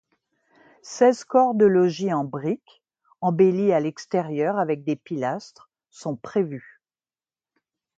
[0.81, 2.81] Seize corps de logis en brique
[3.21, 6.81] embellis à l'extérieur avec des pilastres sont prévus.